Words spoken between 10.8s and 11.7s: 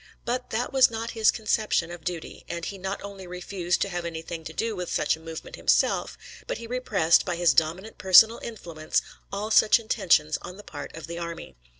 of the army.